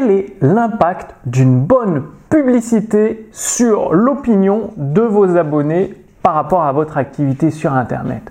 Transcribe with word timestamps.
quel 0.00 0.10
est 0.10 0.36
l'impact 0.40 1.14
d'une 1.26 1.60
bonne 1.60 2.04
publicité 2.30 3.28
sur 3.32 3.92
l'opinion 3.92 4.70
de 4.76 5.02
vos 5.02 5.36
abonnés 5.36 5.94
par 6.22 6.34
rapport 6.34 6.62
à 6.62 6.72
votre 6.72 6.96
activité 6.96 7.50
sur 7.50 7.74
Internet? 7.74 8.22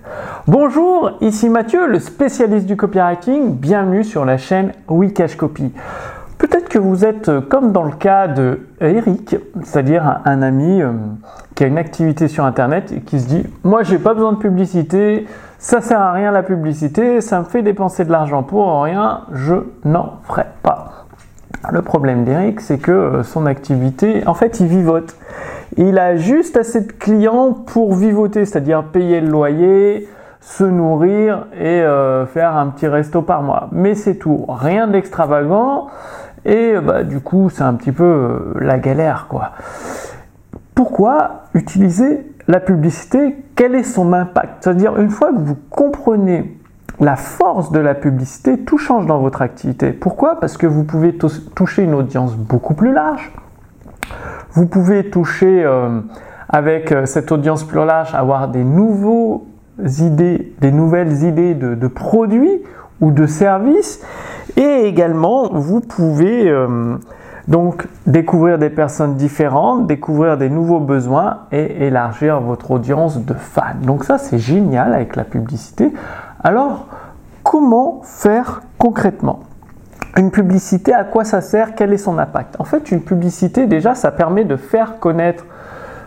Bonjour, 0.48 1.12
ici 1.22 1.48
Mathieu, 1.48 1.86
le 1.88 2.00
spécialiste 2.00 2.66
du 2.66 2.76
copywriting. 2.76 3.54
Bienvenue 3.54 4.04
sur 4.04 4.26
la 4.26 4.38
chaîne 4.38 4.72
Wikash 4.88 5.36
Copy. 5.36 5.72
Peut-être 6.40 6.70
que 6.70 6.80
vous 6.80 7.06
êtes 7.06 7.30
euh, 7.30 7.42
comme 7.42 7.72
dans 7.72 7.84
le 7.84 7.92
cas 7.92 8.28
de 8.28 8.62
Eric, 8.82 9.36
c'est-à-dire 9.64 10.22
un, 10.26 10.42
ami 10.42 10.82
euh, 10.82 10.94
qui 11.54 11.66
a 11.66 11.68
une 11.68 11.78
activité 11.78 12.28
sur 12.30 12.46
Internet 12.46 12.92
et 12.92 13.02
qui 13.02 13.20
se 13.20 13.28
dit 13.28 13.44
Moi, 13.64 13.84
j'ai 13.84 14.00
pas 14.00 14.14
besoin 14.14 14.32
de 14.32 14.38
publicité, 14.38 15.28
ça 15.60 15.82
sert 15.82 16.00
à 16.00 16.14
rien 16.14 16.32
la 16.32 16.42
publicité, 16.42 17.22
ça 17.22 17.40
me 17.40 17.44
fait 17.44 17.62
dépenser 17.62 18.06
de 18.06 18.12
l'argent 18.12 18.42
pour 18.42 18.82
rien, 18.82 19.22
je 19.34 19.56
n'en 19.84 20.14
ferai 20.24 20.46
pas. 20.64 21.00
Le 21.68 21.82
problème 21.82 22.24
d'Eric, 22.24 22.62
c'est 22.62 22.78
que 22.78 22.92
euh, 22.92 23.24
son 23.24 23.46
activité, 23.46 24.24
en 24.26 24.34
fait, 24.34 24.60
il 24.60 24.68
vivote. 24.68 25.16
Il 25.78 26.00
a 26.00 26.16
juste 26.16 26.58
assez 26.58 26.82
de 26.82 26.92
clients 26.92 27.52
pour 27.52 27.96
vivoter, 27.96 28.46
c'est-à-dire 28.46 28.84
payer 28.86 29.20
le 29.20 29.28
loyer, 29.28 30.08
se 30.40 30.64
nourrir 30.64 31.48
et 31.54 31.82
euh, 31.82 32.26
faire 32.26 32.56
un 32.56 32.68
petit 32.68 32.88
resto 32.88 33.22
par 33.22 33.44
mois. 33.44 33.68
Mais 33.72 33.94
c'est 33.94 34.16
tout, 34.16 34.46
rien 34.48 34.88
d'extravagant. 34.88 35.88
Et 36.46 36.76
bah, 36.82 37.04
du 37.04 37.20
coup, 37.20 37.50
c'est 37.50 37.64
un 37.64 37.74
petit 37.74 37.92
peu 37.92 38.04
euh, 38.04 38.54
la 38.62 38.80
galère, 38.80 39.28
quoi. 39.30 39.52
Pourquoi 40.74 41.44
utiliser 41.54 42.26
la 42.48 42.62
publicité? 42.62 43.36
Quel 43.56 43.76
est 43.76 43.84
son 43.84 44.14
impact? 44.14 44.64
C'est-à-dire, 44.64 44.98
une 44.98 45.10
fois 45.10 45.32
que 45.34 45.40
vous 45.40 45.58
comprenez 45.70 46.58
la 47.00 47.16
force 47.16 47.72
de 47.72 47.80
la 47.80 47.96
publicité, 47.96 48.60
tout 48.60 48.78
change 48.78 49.06
dans 49.06 49.20
votre 49.20 49.42
activité. 49.42 49.92
Pourquoi? 49.92 50.40
Parce 50.40 50.58
que 50.58 50.68
vous 50.68 50.84
pouvez 50.84 51.18
toucher 51.56 51.84
une 51.84 51.94
audience 51.94 52.36
beaucoup 52.36 52.74
plus 52.74 52.94
large. 52.94 53.32
Vous 54.54 54.66
pouvez 54.66 55.10
toucher 55.10 55.64
euh, 55.64 56.02
avec 56.50 56.92
euh, 56.92 57.06
cette 57.06 57.32
audience 57.32 57.64
plus 57.64 57.86
large, 57.86 58.14
avoir 58.16 58.50
des 58.50 58.64
nouveaux 58.64 59.48
idées, 60.00 60.54
des 60.60 60.72
nouvelles 60.72 61.24
idées 61.24 61.54
de, 61.54 61.88
produits 61.88 62.64
ou 63.00 63.12
de 63.12 63.26
services. 63.28 64.04
Et 64.58 64.88
également, 64.88 65.50
vous 65.54 65.80
pouvez 65.80 66.50
euh, 66.50 66.98
donc 67.48 67.88
découvrir 68.08 68.58
des 68.58 68.70
personnes 68.70 69.16
différentes, 69.16 69.88
découvrir 69.88 70.38
des 70.38 70.50
nouveaux 70.50 70.80
besoins 70.80 71.42
et 71.52 71.86
élargir 71.86 72.42
votre 72.42 72.72
audience 72.72 73.24
de 73.24 73.34
fans. 73.34 73.76
Donc 73.84 74.04
ça, 74.04 74.18
c'est 74.18 74.40
génial 74.40 74.94
avec 74.94 75.16
la 75.16 75.24
publicité. 75.24 75.94
Alors, 76.42 76.88
comment 77.44 78.02
faire 78.04 78.62
concrètement? 78.78 79.42
Une 80.18 80.32
publicité, 80.32 80.94
à 80.94 81.04
quoi 81.04 81.26
ça 81.26 81.42
sert? 81.42 81.76
Quel 81.76 81.92
est 81.92 81.98
son 81.98 82.18
impact? 82.18 82.56
En 82.60 82.64
fait, 82.64 82.92
une 82.92 83.02
publicité, 83.02 83.68
déjà, 83.68 83.94
ça 83.94 84.12
permet 84.12 84.46
de 84.46 84.56
faire 84.56 85.00
connaître 85.00 85.46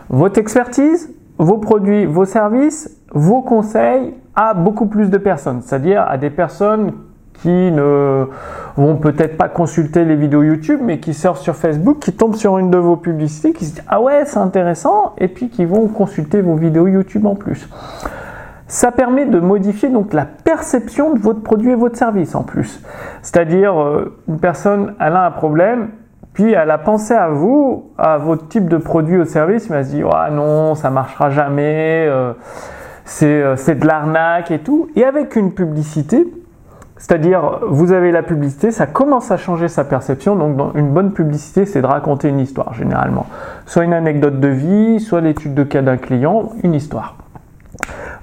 votre 0.09 0.39
expertise, 0.39 1.11
vos 1.37 1.57
produits, 1.57 2.05
vos 2.05 2.25
services, 2.25 2.89
vos 3.11 3.41
conseils 3.41 4.15
à 4.35 4.55
beaucoup 4.55 4.87
plus 4.87 5.09
de 5.09 5.17
personnes, 5.17 5.61
c'est-à-dire 5.61 6.03
à 6.07 6.17
des 6.17 6.31
personnes 6.31 6.93
qui 7.33 7.71
ne 7.71 8.25
vont 8.77 8.95
peut-être 8.95 9.37
pas 9.37 9.49
consulter 9.49 10.05
les 10.05 10.15
vidéos 10.15 10.43
YouTube, 10.43 10.79
mais 10.83 10.99
qui 10.99 11.13
sortent 11.13 11.41
sur 11.41 11.55
Facebook, 11.55 11.99
qui 11.99 12.13
tombent 12.13 12.35
sur 12.35 12.57
une 12.57 12.71
de 12.71 12.77
vos 12.77 12.95
publicités, 12.95 13.53
qui 13.53 13.65
se 13.65 13.75
disent 13.75 13.83
ah 13.87 14.01
ouais 14.01 14.23
c'est 14.25 14.39
intéressant, 14.39 15.13
et 15.17 15.27
puis 15.27 15.49
qui 15.49 15.65
vont 15.65 15.87
consulter 15.87 16.41
vos 16.41 16.55
vidéos 16.55 16.87
YouTube 16.87 17.25
en 17.25 17.35
plus. 17.35 17.69
Ça 18.73 18.91
permet 18.91 19.27
de 19.27 19.39
modifier 19.39 19.89
donc 19.89 20.13
la 20.13 20.25
perception 20.25 21.13
de 21.13 21.19
votre 21.19 21.43
produit 21.43 21.73
et 21.73 21.75
votre 21.75 21.95
service 21.95 22.33
en 22.33 22.41
plus. 22.41 22.81
C'est-à-dire, 23.21 23.79
euh, 23.79 24.17
une 24.27 24.39
personne, 24.39 24.95
elle 24.99 25.13
a 25.13 25.27
un 25.27 25.29
problème, 25.31 25.89
puis 26.33 26.53
elle 26.53 26.71
a 26.71 26.79
pensé 26.79 27.13
à 27.13 27.29
vous, 27.29 27.91
à 27.99 28.17
votre 28.17 28.47
type 28.47 28.67
de 28.67 28.77
produit 28.77 29.19
ou 29.19 29.25
service, 29.25 29.69
mais 29.69 29.77
elle 29.77 29.85
se 29.85 29.91
dit, 29.91 30.01
ah 30.11 30.31
non, 30.31 30.73
ça 30.73 30.89
marchera 30.89 31.29
jamais, 31.29 32.07
euh, 32.09 32.33
euh, 33.21 33.55
c'est 33.57 33.75
de 33.75 33.85
l'arnaque 33.85 34.49
et 34.49 34.57
tout. 34.57 34.89
Et 34.95 35.03
avec 35.03 35.35
une 35.35 35.53
publicité, 35.53 36.25
c'est-à-dire, 36.97 37.59
vous 37.67 37.91
avez 37.91 38.11
la 38.11 38.23
publicité, 38.23 38.71
ça 38.71 38.87
commence 38.87 39.29
à 39.29 39.37
changer 39.37 39.67
sa 39.67 39.83
perception. 39.83 40.35
Donc, 40.35 40.73
une 40.73 40.89
bonne 40.89 41.11
publicité, 41.13 41.67
c'est 41.67 41.83
de 41.83 41.85
raconter 41.85 42.27
une 42.27 42.39
histoire, 42.39 42.73
généralement. 42.73 43.27
Soit 43.67 43.83
une 43.83 43.93
anecdote 43.93 44.39
de 44.39 44.47
vie, 44.47 44.99
soit 44.99 45.21
l'étude 45.21 45.53
de 45.53 45.63
cas 45.63 45.83
d'un 45.83 45.97
client, 45.97 46.53
une 46.63 46.73
histoire. 46.73 47.17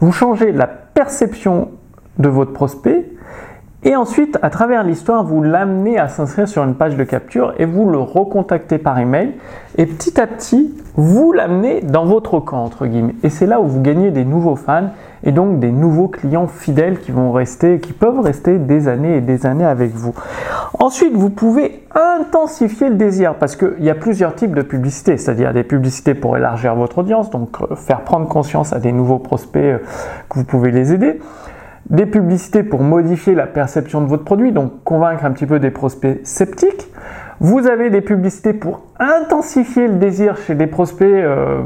Vous 0.01 0.13
changez 0.13 0.53
la 0.53 0.67
perception 0.67 1.71
de 2.19 2.29
votre 2.29 2.53
prospect 2.53 3.07
et 3.83 3.97
ensuite, 3.97 4.39
à 4.43 4.51
travers 4.51 4.85
l'histoire, 4.85 5.25
vous 5.25 5.43
l'amenez 5.43 5.99
à 5.99 6.09
s'inscrire 6.09 6.47
sur 6.47 6.63
une 6.65 6.75
page 6.75 6.97
de 6.97 7.05
capture 7.05 7.55
et 7.57 7.65
vous 7.65 7.89
le 7.89 7.99
recontactez 7.99 8.77
par 8.77 8.99
email. 8.99 9.33
Et 9.79 9.87
petit 9.87 10.21
à 10.21 10.27
petit, 10.27 10.75
vous 10.97 11.33
l'amenez 11.33 11.81
dans 11.81 12.05
votre 12.05 12.41
camp, 12.41 12.63
entre 12.63 12.87
guillemets. 12.87 13.15
Et 13.23 13.31
c'est 13.31 13.47
là 13.47 13.59
où 13.59 13.67
vous 13.67 13.81
gagnez 13.81 14.11
des 14.11 14.27
nouveaux 14.27 14.57
fans 14.57 14.91
et 15.25 15.33
donc 15.33 15.59
des 15.59 15.73
nouveaux 15.73 16.09
clients 16.09 16.47
fidèles 16.47 16.99
qui 16.99 17.13
vont 17.13 17.33
rester, 17.33 17.79
qui 17.79 17.93
peuvent 17.93 18.21
rester 18.21 18.59
des 18.59 18.89
années 18.89 19.17
et 19.17 19.21
des 19.21 19.47
années 19.47 19.65
avec 19.65 19.93
vous. 19.93 20.15
Ensuite, 20.79 21.15
vous 21.15 21.31
pouvez 21.31 21.85
intensifier 21.95 22.89
le 22.89 22.95
désir 22.95 23.35
parce 23.35 23.57
qu'il 23.57 23.85
y 23.85 23.91
a 23.91 23.95
plusieurs 23.95 24.35
types 24.35 24.55
de 24.55 24.63
publicités, 24.63 25.17
c'est-à-dire 25.17 25.53
des 25.53 25.65
publicités 25.65 26.15
pour 26.15 26.37
élargir 26.37 26.75
votre 26.75 26.99
audience, 26.99 27.31
donc 27.31 27.61
euh, 27.61 27.75
faire 27.75 28.03
prendre 28.03 28.29
conscience 28.29 28.73
à 28.73 28.79
des 28.79 28.93
nouveaux 28.93 29.19
prospects 29.19 29.63
euh, 29.63 29.79
que 30.29 30.39
vous 30.39 30.45
pouvez 30.45 30.71
les 30.71 30.93
aider 30.93 31.21
des 31.91 32.07
publicités 32.07 32.63
pour 32.63 32.83
modifier 32.83 33.35
la 33.35 33.47
perception 33.47 34.01
de 34.01 34.07
votre 34.07 34.25
produit, 34.25 34.53
donc 34.53 34.85
convaincre 34.85 35.25
un 35.25 35.33
petit 35.33 35.47
peu 35.47 35.59
des 35.59 35.71
prospects 35.71 36.21
sceptiques. 36.25 36.89
Vous 37.43 37.67
avez 37.67 37.89
des 37.89 38.03
publicités 38.03 38.53
pour 38.53 38.83
intensifier 38.99 39.89
le 39.89 39.95
désir 39.95 40.37
chez 40.37 40.55
des 40.55 40.67
prospects 40.67 41.09
euh, 41.09 41.63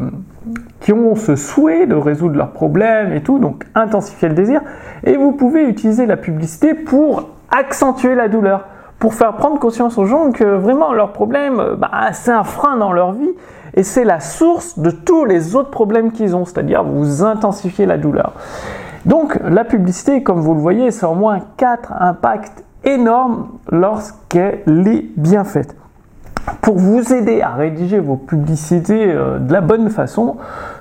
qui 0.78 0.92
ont 0.92 1.16
ce 1.16 1.34
souhait 1.34 1.86
de 1.86 1.96
résoudre 1.96 2.36
leurs 2.36 2.52
problèmes 2.52 3.12
et 3.12 3.22
tout, 3.22 3.40
donc 3.40 3.64
intensifier 3.74 4.28
le 4.28 4.34
désir. 4.34 4.60
Et 5.02 5.16
vous 5.16 5.32
pouvez 5.32 5.68
utiliser 5.68 6.06
la 6.06 6.16
publicité 6.16 6.74
pour 6.74 7.30
accentuer 7.50 8.14
la 8.14 8.28
douleur, 8.28 8.68
pour 9.00 9.14
faire 9.14 9.34
prendre 9.34 9.58
conscience 9.58 9.98
aux 9.98 10.04
gens 10.04 10.30
que 10.30 10.44
vraiment 10.44 10.92
leur 10.92 11.12
problème, 11.12 11.60
bah, 11.76 11.90
c'est 12.12 12.30
un 12.30 12.44
frein 12.44 12.76
dans 12.76 12.92
leur 12.92 13.10
vie 13.10 13.32
et 13.74 13.82
c'est 13.82 14.04
la 14.04 14.20
source 14.20 14.78
de 14.78 14.92
tous 14.92 15.24
les 15.24 15.56
autres 15.56 15.70
problèmes 15.70 16.12
qu'ils 16.12 16.36
ont, 16.36 16.44
c'est-à-dire 16.44 16.84
vous 16.84 17.24
intensifiez 17.24 17.84
la 17.84 17.98
douleur. 17.98 18.34
Donc 19.06 19.40
la 19.44 19.64
publicité, 19.64 20.22
comme 20.22 20.40
vous 20.40 20.54
le 20.54 20.60
voyez, 20.60 20.92
c'est 20.92 21.06
au 21.06 21.14
moins 21.14 21.40
quatre 21.56 21.92
impacts 21.98 22.64
énormes 22.84 23.48
lorsqu'elle 23.70 24.88
est 24.88 25.06
bien 25.16 25.44
faite. 25.44 25.76
Pour 26.60 26.78
vous 26.78 27.12
aider 27.12 27.42
à 27.42 27.50
rédiger 27.50 27.98
vos 27.98 28.16
publicités 28.16 29.12
euh, 29.12 29.38
de 29.38 29.52
la 29.52 29.60
bonne 29.60 29.90
façon, 29.90 30.36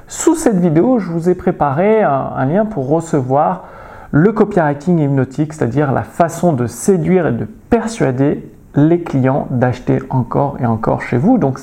sous 0.07 0.35
cette 0.35 0.59
vidéo, 0.59 0.99
je 0.99 1.09
vous 1.09 1.29
ai 1.29 1.35
préparé 1.35 2.03
un, 2.03 2.45
lien 2.45 2.65
pour 2.65 2.87
recevoir 2.87 3.65
le 4.11 4.31
copywriting 4.31 4.99
hypnotique, 4.99 5.53
c'est-à-dire 5.53 5.91
la 5.91 6.03
façon 6.03 6.53
de 6.53 6.67
séduire 6.67 7.27
et 7.27 7.31
de 7.31 7.45
persuader 7.69 8.49
les 8.75 9.01
clients 9.01 9.47
d'acheter 9.49 10.01
encore 10.09 10.57
et 10.59 10.65
encore 10.65 11.01
chez 11.01 11.17
vous. 11.17 11.37
Donc 11.37 11.59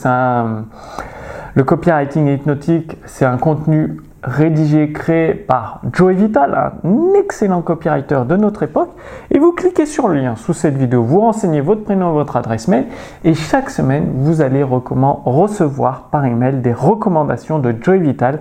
le 1.54 1.64
copywriting 1.64 2.28
hypnotique, 2.28 2.96
c'est 3.04 3.24
un 3.24 3.36
contenu 3.36 4.00
rédigé, 4.22 4.92
créé 4.92 5.34
par 5.34 5.80
Joey 5.92 6.14
Vital, 6.14 6.72
un 6.84 7.14
excellent 7.18 7.62
copywriter 7.62 8.20
de 8.28 8.36
notre 8.36 8.62
époque, 8.62 8.90
et 9.30 9.38
vous 9.38 9.52
cliquez 9.52 9.86
sur 9.86 10.08
le 10.08 10.16
lien 10.16 10.36
sous 10.36 10.52
cette 10.52 10.76
vidéo, 10.76 11.02
vous 11.02 11.20
renseignez 11.20 11.60
votre 11.60 11.84
prénom, 11.84 12.12
votre 12.12 12.36
adresse 12.36 12.68
mail, 12.68 12.86
et 13.24 13.34
chaque 13.34 13.70
semaine, 13.70 14.10
vous 14.16 14.42
allez 14.42 14.62
recevoir 14.62 16.08
par 16.10 16.26
email 16.26 16.60
des 16.60 16.72
recommandations 16.72 17.58
de 17.58 17.74
Joey 17.80 17.98
Vital 17.98 18.40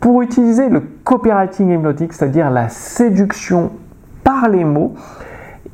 pour 0.00 0.20
utiliser 0.20 0.68
le 0.68 0.80
copywriting 0.80 1.70
hypnotique, 1.70 2.12
c'est-à-dire 2.12 2.50
la 2.50 2.68
séduction 2.68 3.70
par 4.22 4.48
les 4.48 4.64
mots, 4.64 4.94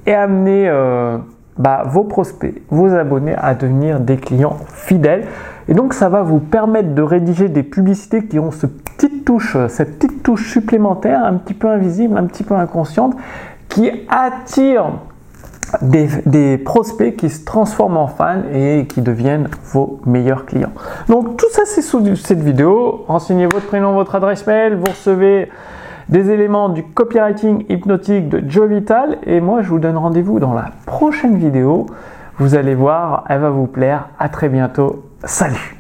et 0.07 0.15
amener 0.15 0.69
euh, 0.69 1.19
bah, 1.61 1.83
vos 1.87 2.05
prospects, 2.05 2.63
vos 2.71 2.95
abonnés 2.95 3.35
à 3.37 3.55
devenir 3.55 4.01
des 4.01 4.17
clients 4.17 4.57
fidèles. 4.73 5.27
Et 5.69 5.75
donc 5.75 5.93
ça 5.95 6.09
va 6.09 6.23
vous 6.23 6.39
permettre 6.39 6.95
de 6.95 7.03
rédiger 7.03 7.49
des 7.49 7.63
publicités 7.63 8.25
qui 8.25 8.39
ont 8.39 8.51
ce 8.51 8.67
petite 8.67 9.25
touche, 9.25 9.57
cette 9.69 9.99
petite 9.99 10.23
touche 10.23 10.51
supplémentaire, 10.51 11.23
un 11.25 11.35
petit 11.35 11.55
peu 11.55 11.69
invisible, 11.69 12.17
un 12.17 12.25
petit 12.25 12.45
peu 12.45 12.55
inconsciente, 12.55 13.15
qui 13.69 13.91
attire 14.09 14.95
des, 15.83 16.59
prospects 16.59 17.15
qui 17.15 17.31
se 17.31 17.45
transforment 17.45 17.99
en 17.99 18.07
fans 18.09 18.43
et 18.53 18.87
qui 18.89 19.03
deviennent 19.03 19.49
vos 19.73 20.01
meilleurs 20.07 20.47
clients. 20.47 20.73
Donc 21.09 21.37
tout 21.37 21.51
ça 21.53 21.63
c'est 21.67 21.83
sous 21.83 22.17
cette 22.17 22.41
vidéo. 22.41 23.05
Renseignez 23.07 23.47
votre 23.47 23.67
prénom, 23.67 23.93
votre 23.93 24.15
adresse 24.15 24.47
mail, 24.47 24.77
vous 24.77 24.87
recevez 24.87 25.49
des 26.11 26.31
éléments 26.31 26.69
du 26.69 26.83
copywriting 26.83 27.65
hypnotique 27.69 28.29
de 28.29 28.43
Joe 28.49 28.69
Vital 28.69 29.19
et 29.25 29.41
moi 29.41 29.63
je 29.63 29.69
vous 29.69 29.79
donne 29.79 29.97
rendez-vous 29.97 30.41
dans 30.41 30.53
la 30.53 30.71
prochaine 30.87 31.39
vidéo. 31.39 31.87
Vous 32.39 32.55
allez 32.55 32.75
voir, 32.75 33.25
elle 33.29 33.41
va 33.41 33.51
vous 33.51 33.67
plaire. 33.67 34.09
À 34.19 34.29
très 34.29 34.49
bientôt. 34.49 35.05
Salut 35.25 35.80